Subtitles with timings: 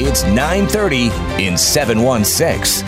[0.00, 2.86] It's 9:30 in 716.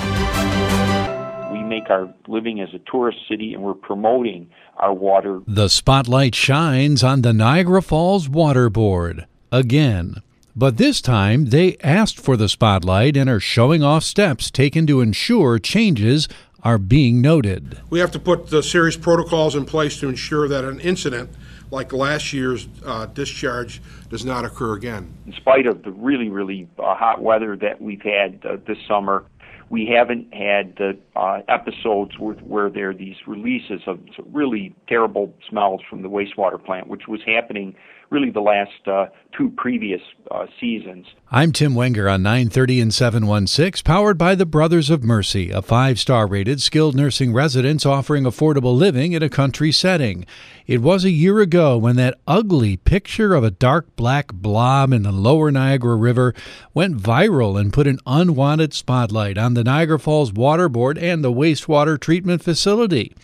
[1.52, 5.40] We make our living as a tourist city and we're promoting our water.
[5.46, 10.22] The spotlight shines on the Niagara Falls Water Board again.
[10.56, 15.00] But this time they asked for the spotlight and are showing off steps taken to
[15.00, 16.26] ensure changes
[16.62, 17.78] are being noted.
[17.90, 21.30] We have to put the serious protocols in place to ensure that an incident
[21.70, 25.15] like last year's uh, discharge does not occur again.
[25.27, 29.24] In spite of the really, really uh, hot weather that we've had uh, this summer,
[29.69, 34.01] we haven't had the uh, episodes where, where there are these releases of
[34.32, 37.74] really terrible smells from the wastewater plant, which was happening
[38.10, 41.06] really the last uh, two previous uh, seasons.
[41.30, 45.98] I'm Tim Wenger on 930 and 716, powered by the Brothers of Mercy, a five
[46.00, 50.26] star rated skilled nursing residence offering affordable living in a country setting.
[50.66, 55.04] It was a year ago when that ugly picture of a dark black blob in
[55.04, 56.34] the lower Niagara River
[56.74, 61.32] went viral and put an unwanted spotlight on the Niagara Falls Water Board and the
[61.32, 63.14] wastewater treatment facility.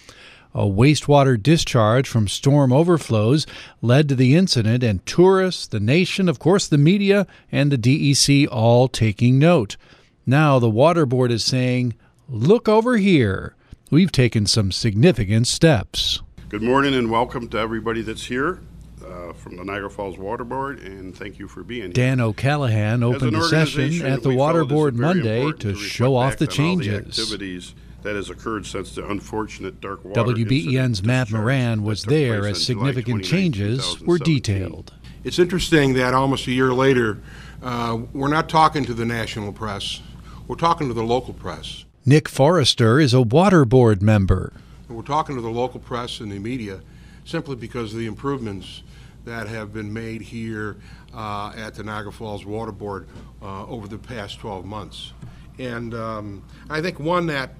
[0.56, 3.46] A wastewater discharge from storm overflows
[3.82, 8.48] led to the incident, and tourists, the nation, of course, the media, and the DEC
[8.50, 9.76] all taking note.
[10.24, 11.92] Now the Water Board is saying,
[12.26, 13.54] Look over here.
[13.90, 16.22] We've taken some significant steps.
[16.48, 18.60] Good morning and welcome to everybody that's here.
[19.04, 21.92] Uh, from the Niagara Falls Water Board, and thank you for being here.
[21.92, 26.46] Dan O'Callahan opened the session at the Water Board Monday to, to show off the
[26.46, 27.16] changes.
[27.16, 32.64] The that has occurred since the unfortunate dark water WBEN's Matt Moran was there as
[32.64, 34.92] significant changes were detailed.
[35.24, 37.20] It's interesting that almost a year later,
[37.62, 40.00] uh, we're not talking to the national press,
[40.46, 41.84] we're talking to the local press.
[42.04, 44.52] Nick Forrester is a water board member.
[44.86, 46.80] And we're talking to the local press and the media
[47.24, 48.84] simply because of the improvements
[49.24, 50.76] that have been made here
[51.12, 53.08] uh, at the Niagara Falls Water Board
[53.42, 55.12] uh, over the past 12 months.
[55.58, 57.54] And um, I think one that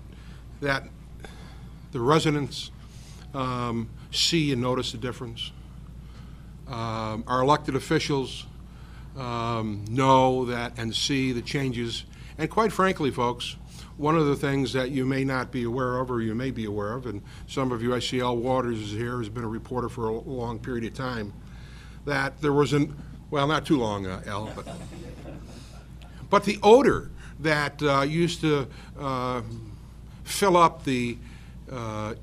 [0.61, 0.85] that
[1.93, 2.71] the residents
[3.35, 5.53] um, see and notice the difference.
[6.69, 8.47] Um, our elected officials
[9.17, 12.05] um, know that and see the changes.
[12.39, 13.57] And quite frankly, folks,
[13.97, 16.67] one of the things that you may not be aware of, or you may be
[16.67, 19.49] aware of, and some of you, I see Al Waters is here, has been a
[19.49, 21.33] reporter for a long period of time,
[22.05, 22.95] that there was an,
[23.31, 24.69] well, not too long, uh, Al, but,
[26.29, 28.67] but the odor that uh, used to
[28.99, 29.41] uh,
[30.27, 31.17] fill up the
[31.71, 32.15] uh,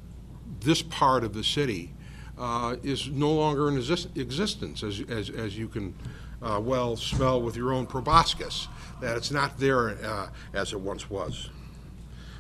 [0.60, 1.92] this part of the city
[2.38, 5.94] uh, is no longer in exist- existence, as, as, as you can
[6.42, 8.68] uh, well smell with your own proboscis,
[9.02, 11.50] that it's not there uh, as it once was.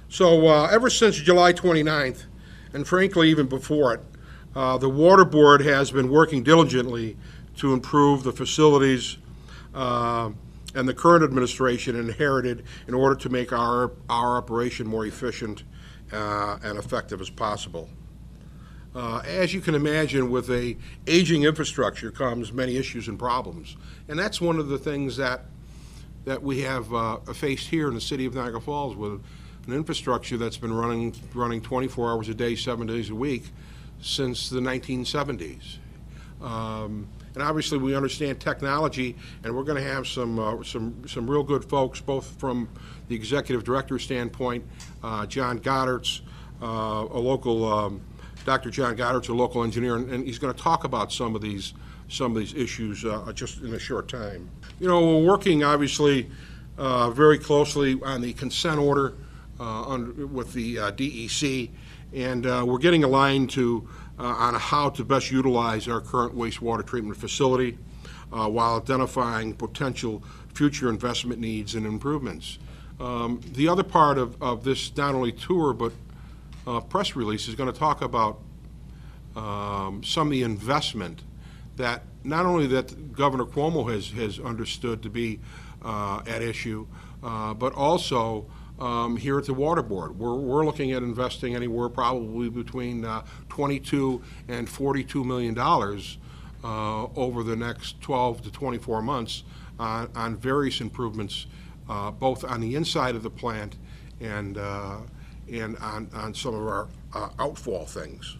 [0.09, 2.25] So, uh, ever since July 29th,
[2.73, 4.01] and frankly, even before it,
[4.55, 7.17] uh, the Water Board has been working diligently
[7.57, 9.17] to improve the facilities
[10.75, 15.63] and the current administration inherited in order to make our, our operation more efficient
[16.11, 17.89] uh, and effective as possible.
[18.95, 23.75] Uh, as you can imagine, with a aging infrastructure comes many issues and problems,
[24.07, 25.45] and that's one of the things that
[26.25, 29.21] that we have uh, faced here in the city of Niagara Falls with
[29.67, 33.45] an infrastructure that's been running running 24 hours a day, seven days a week
[33.99, 35.77] since the 1970s.
[36.41, 41.29] Um, and obviously, we understand technology, and we're going to have some uh, some some
[41.29, 42.69] real good folks, both from
[43.07, 44.63] the executive director standpoint.
[45.03, 46.21] Uh, John Goddard's
[46.61, 48.01] uh, a local, um,
[48.45, 48.69] Dr.
[48.69, 51.73] John Goddard's a local engineer, and, and he's going to talk about some of these
[52.07, 54.49] some of these issues uh, just in a short time.
[54.79, 56.29] You know, we're working obviously
[56.77, 59.15] uh, very closely on the consent order
[59.59, 61.69] under, with the DEC,
[62.13, 63.87] and we're getting aligned to
[64.19, 67.77] uh, on how to best utilize our current wastewater treatment facility
[68.31, 70.23] uh, while identifying potential
[70.53, 72.59] future investment needs and improvements.
[72.99, 75.93] Um, the other part of, of this not only tour but
[76.65, 78.39] uh, press release is going to talk about
[79.35, 81.23] um, some of the investment
[81.75, 85.39] that not only that Governor Cuomo has, has understood to be
[85.83, 86.85] uh, at issue,
[87.23, 88.45] uh, but also
[88.83, 90.19] um, here at the Water Board.
[90.19, 96.17] We're, we're looking at investing anywhere probably between uh, 22 and 42 million dollars
[96.65, 99.43] uh, over the next 12 to 24 months
[99.79, 101.47] on, on various improvements,
[101.89, 103.77] uh, both on the inside of the plant
[104.19, 104.97] and, uh,
[105.51, 108.37] and on, on some of our uh, outfall things.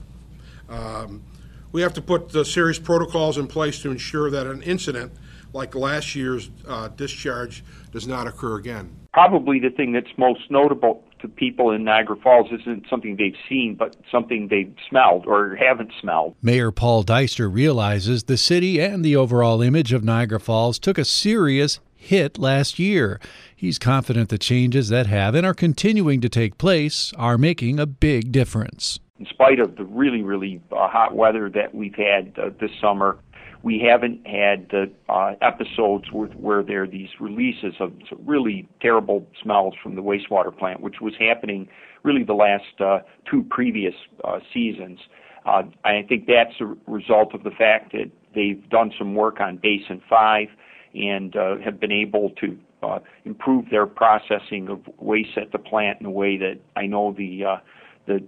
[0.70, 1.24] Um,
[1.72, 5.14] We have to put the serious protocols in place to ensure that an incident
[5.54, 9.03] like last year's uh, discharge does not occur again.
[9.14, 13.76] Probably the thing that's most notable to people in Niagara Falls isn't something they've seen,
[13.76, 16.36] but something they've smelled or haven't smelled.
[16.42, 21.06] Mayor Paul Dyster realizes the city and the overall image of Niagara Falls took a
[21.06, 23.20] serious hit last year.
[23.56, 27.86] He's confident the changes that have and are continuing to take place are making a
[27.86, 29.00] big difference.
[29.20, 33.20] In spite of the really, really uh, hot weather that we've had uh, this summer,
[33.64, 37.94] we haven't had the uh, episodes where there are these releases of
[38.26, 41.68] really terrible smells from the wastewater plant, which was happening
[42.04, 43.00] really the last uh,
[43.30, 43.96] two previous
[44.26, 45.00] uh, seasons.
[45.46, 49.58] Uh, I think that's a result of the fact that they've done some work on
[49.58, 50.48] Basin 5
[50.94, 56.02] and uh, have been able to uh, improve their processing of waste at the plant
[56.02, 57.58] in a way that I know the uh,
[58.06, 58.24] the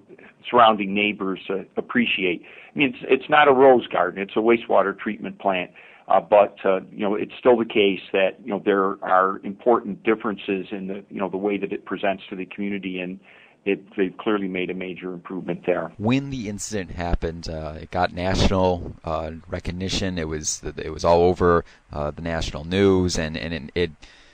[0.50, 2.44] surrounding neighbors uh, appreciate.
[2.74, 5.72] I mean, it's it's not a rose garden; it's a wastewater treatment plant.
[6.08, 10.04] Uh, but uh, you know, it's still the case that you know there are important
[10.04, 13.20] differences in the you know the way that it presents to the community, and
[13.66, 15.92] it, they've clearly made a major improvement there.
[15.98, 20.20] When the incident happened, uh, it got national uh, recognition.
[20.20, 23.92] It was it was all over uh, the national news, and and it, it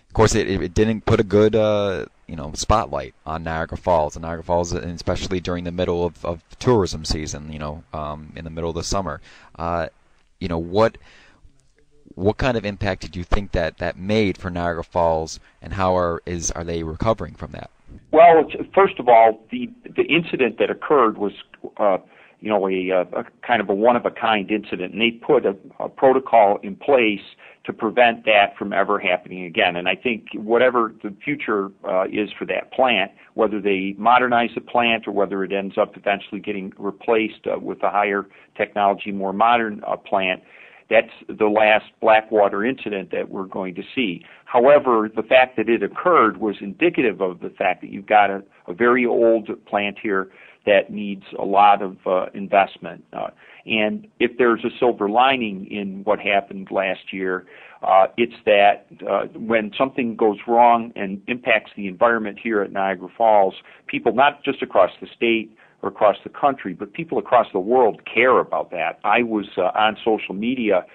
[0.10, 4.16] of course it, it didn't put a good uh, you know spotlight on Niagara Falls
[4.16, 7.52] and Niagara Falls, and especially during the middle of, of tourism season.
[7.52, 9.20] You know, um, in the middle of the summer.
[9.60, 9.90] Uh,
[10.40, 10.98] you know what
[12.16, 15.98] what kind of impact did you think that that made for Niagara Falls, and how
[15.98, 17.70] are is are they recovering from that?
[18.12, 21.34] Well, first of all, the the incident that occurred was,
[21.76, 21.98] uh,
[22.40, 25.46] you know, a, a kind of a one of a kind incident, and they put
[25.46, 29.76] a, a protocol in place to prevent that from ever happening again.
[29.76, 34.62] And I think whatever the future uh, is for that plant, whether they modernize the
[34.62, 38.26] plant or whether it ends up eventually getting replaced uh, with a higher
[38.58, 40.42] technology, more modern uh, plant,
[40.90, 44.26] that's the last Blackwater incident that we're going to see.
[44.44, 48.44] However, the fact that it occurred was indicative of the fact that you've got a,
[48.68, 50.30] a very old plant here
[50.66, 53.06] that needs a lot of uh, investment.
[53.14, 53.30] Uh,
[53.66, 57.46] and if there's a silver lining in what happened last year,
[57.84, 63.10] uh, it's that uh, when something goes wrong and impacts the environment here at Niagara
[63.18, 63.56] Falls,
[63.88, 68.02] people not just across the state or across the country, but people across the world
[68.12, 69.00] care about that.
[69.04, 70.86] I was uh, on social media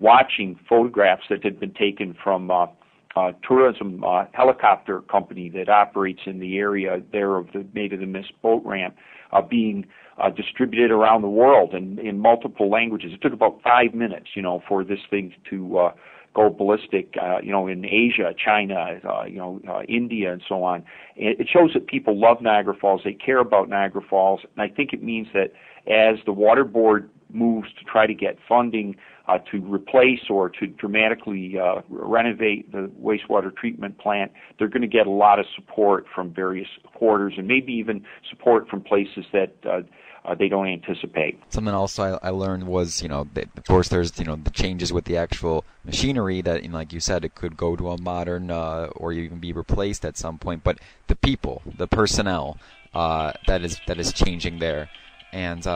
[0.00, 2.66] watching photographs that had been taken from uh,
[3.16, 8.00] uh, tourism uh, helicopter company that operates in the area there of the Maid of
[8.00, 8.96] the Mist boat ramp
[9.32, 9.86] uh, being
[10.18, 13.12] uh, distributed around the world in, in multiple languages.
[13.12, 15.92] It took about five minutes, you know, for this thing to uh,
[16.34, 20.62] go ballistic, uh, you know, in Asia, China, uh, you know, uh, India, and so
[20.64, 20.84] on.
[21.16, 23.02] It, it shows that people love Niagara Falls.
[23.04, 25.52] They care about Niagara Falls, and I think it means that
[25.86, 28.96] as the water board moves to try to get funding
[29.26, 34.88] uh, to replace or to dramatically uh, renovate the wastewater treatment plant, they're going to
[34.88, 39.54] get a lot of support from various quarters and maybe even support from places that
[39.64, 39.80] uh,
[40.24, 41.38] uh, they don't anticipate.
[41.50, 44.92] Something else I, I learned was, you know, of course, there's you know the changes
[44.92, 48.88] with the actual machinery that, like you said, it could go to a modern uh,
[48.96, 50.64] or even be replaced at some point.
[50.64, 50.78] But
[51.08, 52.58] the people, the personnel,
[52.94, 54.88] uh, that is that is changing there,
[55.32, 55.66] and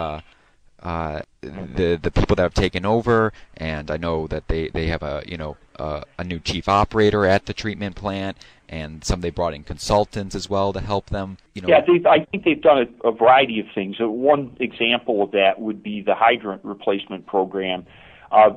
[0.83, 5.03] uh, the the people that have taken over, and I know that they, they have
[5.03, 8.37] a you know a new chief operator at the treatment plant,
[8.69, 11.39] and some they brought in consultants as well to help them.
[11.55, 13.97] You know, yeah, I think they've done a, a variety of things.
[13.99, 17.87] One example of that would be the hydrant replacement program.
[18.31, 18.51] Uh,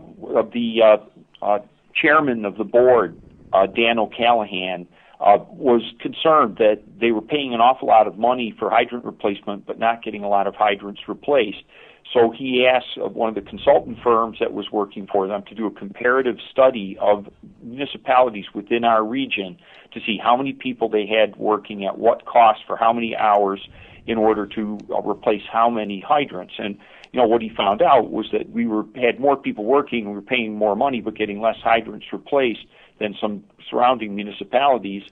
[0.54, 1.60] the uh, uh,
[1.96, 3.20] chairman of the board,
[3.54, 4.88] uh, Dan O'Callahan.
[5.20, 9.68] Uh, was concerned that they were paying an awful lot of money for hydrant replacement,
[9.68, 11.62] but not getting a lot of hydrants replaced.
[12.14, 15.66] So he asked one of the consultant firms that was working for them to do
[15.66, 17.28] a comparative study of
[17.64, 19.58] municipalities within our region
[19.94, 23.68] to see how many people they had working at what cost for how many hours
[24.08, 26.54] in order to uh, replace how many hydrants.
[26.58, 26.78] And
[27.12, 30.16] you know what he found out was that we were had more people working, we
[30.16, 32.66] were paying more money, but getting less hydrants replaced
[33.00, 35.04] than some surrounding municipalities.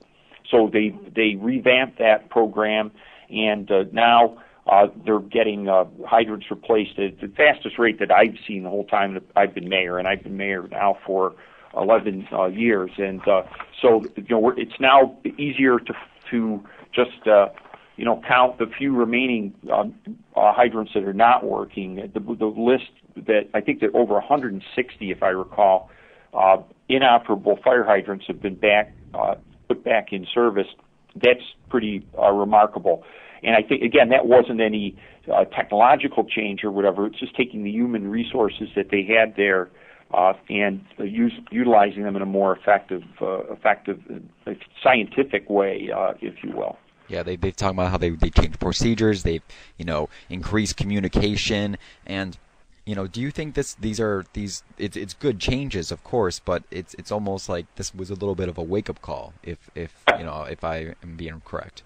[0.50, 2.90] So they they revamped that program,
[3.28, 8.36] and uh, now uh, they're getting uh, hydrants replaced at the fastest rate that I've
[8.46, 11.34] seen the whole time that I've been mayor, and I've been mayor now for
[11.76, 12.90] 11 uh, years.
[12.98, 13.42] And uh,
[13.80, 15.94] so, you know, we're, it's now easier to
[16.30, 16.62] to
[16.94, 17.48] just uh,
[17.96, 19.94] you know count the few remaining um,
[20.36, 21.96] uh, hydrants that are not working.
[21.96, 25.90] The, the list that I think that over 160, if I recall,
[26.32, 29.34] uh, inoperable fire hydrants have been back uh,
[29.68, 30.68] put back in service.
[31.16, 33.04] That's pretty uh, remarkable.
[33.42, 34.96] And I think again that wasn't any
[35.32, 37.06] uh, technological change or whatever.
[37.06, 39.70] It's just taking the human resources that they had there
[40.12, 44.00] uh, and uh, use, utilizing them in a more effective, uh, effective,
[44.46, 46.76] uh, scientific way, uh, if you will.
[47.08, 49.42] Yeah, they they've talked about how they they changed procedures, they've
[49.78, 52.38] you know increased communication, and
[52.86, 56.38] you know, do you think this these are these it's it's good changes, of course,
[56.38, 59.32] but it's it's almost like this was a little bit of a wake up call,
[59.42, 61.82] if if you know if I am being correct.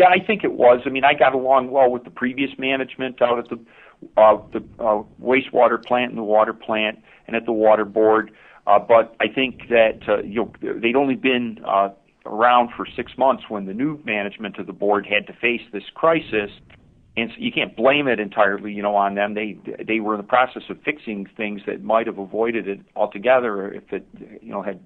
[0.00, 0.80] Yeah, I think it was.
[0.86, 3.58] I mean, I got along well with the previous management out at the
[4.16, 8.30] uh, the uh, wastewater plant and the water plant and at the water board.
[8.66, 11.90] Uh, but I think that uh, you know they'd only been uh,
[12.24, 15.84] around for six months when the new management of the board had to face this
[15.94, 16.50] crisis,
[17.18, 19.34] and so you can't blame it entirely, you know, on them.
[19.34, 23.70] They they were in the process of fixing things that might have avoided it altogether
[23.70, 24.06] if it
[24.40, 24.80] you know had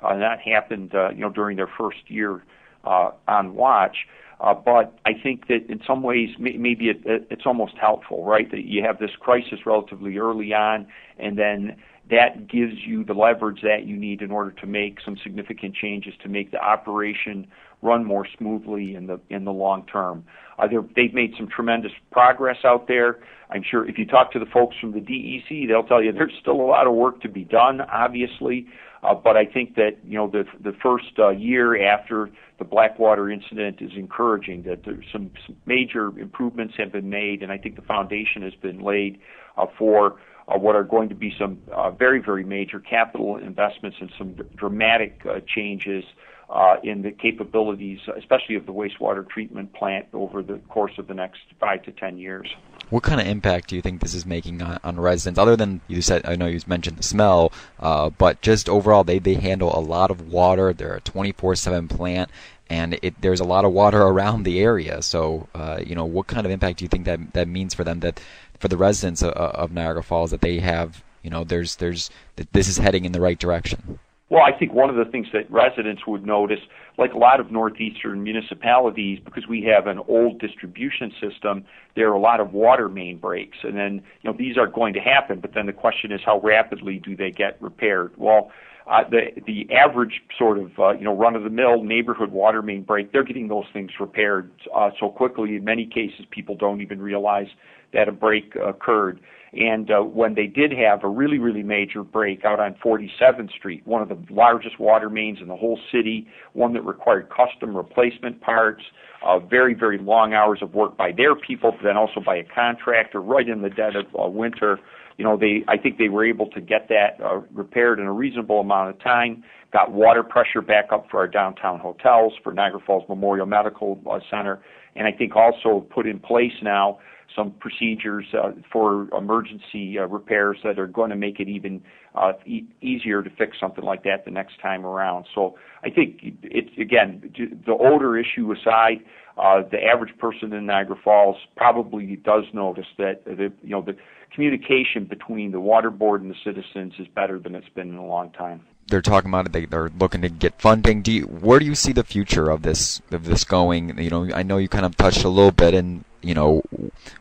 [0.00, 2.44] uh, not happened, uh, you know, during their first year
[2.84, 3.96] uh, on watch.
[4.40, 8.50] But I think that in some ways, may, maybe it, it, it's almost helpful, right?
[8.50, 10.86] That you have this crisis relatively early on,
[11.18, 11.76] and then
[12.10, 16.14] that gives you the leverage that you need in order to make some significant changes
[16.22, 17.46] to make the operation
[17.82, 20.24] run more smoothly in the in the long term.
[20.58, 20.66] Uh,
[20.96, 23.20] they've made some tremendous progress out there.
[23.50, 26.32] I'm sure if you talk to the folks from the DEC, they'll tell you there's
[26.40, 28.66] still a lot of work to be done, obviously.
[29.02, 32.30] Uh, but I think that you know the the first uh, year after
[32.60, 34.62] the Blackwater incident is encouraging.
[34.62, 38.54] That there's some, some major improvements have been made, and I think the foundation has
[38.54, 39.18] been laid
[39.56, 43.96] uh, for uh, what are going to be some uh, very very major capital investments
[44.00, 46.04] and some d- dramatic uh, changes
[46.50, 51.14] uh, in the capabilities, especially of the wastewater treatment plant over the course of the
[51.14, 52.48] next five to ten years.
[52.90, 55.38] What kind of impact do you think this is making on, on residents?
[55.38, 59.18] Other than you said, I know you mentioned the smell, uh, but just overall, they,
[59.18, 60.72] they handle a lot of water.
[60.72, 62.30] They're a 24/7 plant,
[62.68, 65.02] and it, there's a lot of water around the area.
[65.02, 67.84] So, uh, you know, what kind of impact do you think that that means for
[67.84, 68.00] them?
[68.00, 68.20] That
[68.58, 72.52] for the residents of, of Niagara Falls, that they have, you know, there's there's that
[72.52, 73.98] this is heading in the right direction.
[74.30, 76.60] Well, I think one of the things that residents would notice,
[76.96, 81.64] like a lot of northeastern municipalities, because we have an old distribution system,
[81.96, 84.94] there are a lot of water main breaks, and then you know these are going
[84.94, 85.40] to happen.
[85.40, 88.12] But then the question is, how rapidly do they get repaired?
[88.16, 88.52] Well,
[88.86, 92.62] uh, the the average sort of uh, you know run of the mill neighborhood water
[92.62, 95.56] main break, they're getting those things repaired uh, so quickly.
[95.56, 97.48] In many cases, people don't even realize
[97.92, 99.20] that a break occurred.
[99.52, 103.84] And uh, when they did have a really, really major break out on 47th Street,
[103.84, 108.40] one of the largest water mains in the whole city, one that required custom replacement
[108.40, 108.82] parts,
[109.26, 112.44] uh, very, very long hours of work by their people, but then also by a
[112.44, 114.78] contractor right in the dead of uh, winter.
[115.20, 118.12] You know, they, I think they were able to get that uh, repaired in a
[118.12, 119.44] reasonable amount of time.
[119.70, 124.20] Got water pressure back up for our downtown hotels, for Niagara Falls Memorial Medical uh,
[124.30, 124.62] Center,
[124.96, 127.00] and I think also put in place now
[127.36, 131.82] some procedures uh, for emergency uh, repairs that are going to make it even
[132.14, 135.26] uh, e- easier to fix something like that the next time around.
[135.34, 137.30] So I think it's again
[137.66, 139.04] the odor issue aside,
[139.36, 143.96] uh, the average person in Niagara Falls probably does notice that the you know the
[144.34, 148.06] communication between the water board and the citizens is better than it's been in a
[148.06, 148.60] long time
[148.90, 149.52] they're talking about it.
[149.52, 151.02] They, they're looking to get funding.
[151.02, 153.98] Do you, where do you see the future of this of this going?
[153.98, 156.62] You know, I know you kind of touched a little bit, and you know,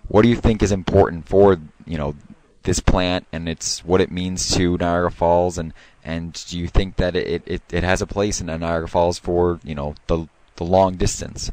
[0.07, 2.15] what do you think is important for you know
[2.63, 5.73] this plant and it's what it means to Niagara Falls, and
[6.03, 9.59] and do you think that it it, it has a place in Niagara Falls for
[9.63, 11.51] you know the the long distance?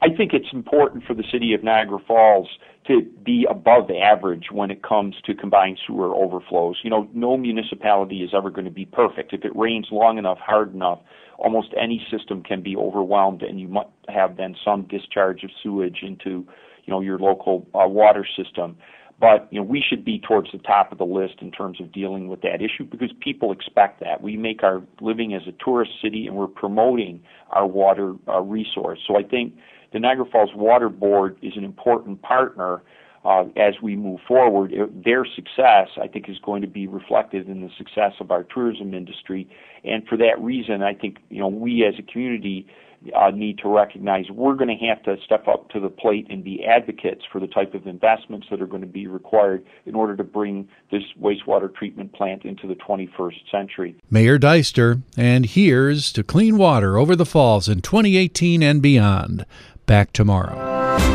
[0.00, 2.48] I think it's important for the city of Niagara Falls
[2.86, 6.76] to be above average when it comes to combined sewer overflows.
[6.82, 9.32] You know, no municipality is ever going to be perfect.
[9.32, 11.00] If it rains long enough, hard enough,
[11.38, 15.98] almost any system can be overwhelmed, and you might have then some discharge of sewage
[16.02, 16.46] into,
[16.84, 18.76] you know, your local uh, water system.
[19.20, 21.92] But you know, we should be towards the top of the list in terms of
[21.92, 24.20] dealing with that issue because people expect that.
[24.20, 28.98] We make our living as a tourist city, and we're promoting our water uh, resource.
[29.06, 29.54] So I think
[29.94, 32.82] the Niagara Falls Water Board is an important partner
[33.24, 34.72] uh, as we move forward.
[34.72, 38.42] It, their success, I think, is going to be reflected in the success of our
[38.42, 39.48] tourism industry.
[39.84, 42.66] And for that reason, I think you know we as a community
[43.14, 46.42] uh, need to recognize we're going to have to step up to the plate and
[46.42, 50.16] be advocates for the type of investments that are going to be required in order
[50.16, 53.96] to bring this wastewater treatment plant into the 21st century.
[54.10, 59.44] Mayor Dyster, and here's to clean water over the falls in 2018 and beyond.
[59.86, 60.54] Back tomorrow.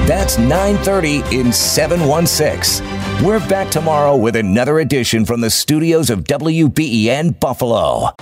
[0.06, 2.86] That's 930 in 716.
[3.26, 8.14] We're back tomorrow with another edition from the studios of WBEN Buffalo.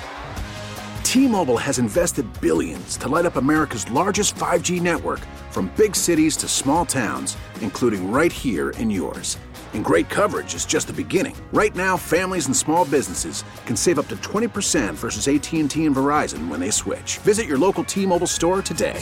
[1.04, 5.20] T-Mobile has invested billions to light up America's largest 5G network
[5.52, 9.38] from big cities to small towns, including right here in yours.
[9.74, 11.36] And great coverage is just the beginning.
[11.52, 16.48] Right now, families and small businesses can save up to 20% versus AT&T and Verizon
[16.48, 17.18] when they switch.
[17.20, 19.02] Visit your local T-Mobile store today.